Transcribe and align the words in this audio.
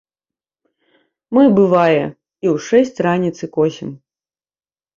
Мы, 1.35 1.43
бывае, 1.59 2.01
і 2.01 2.47
ў 2.55 2.65
шэсць 2.71 2.99
раніцы 3.09 3.43
косім. 3.59 3.89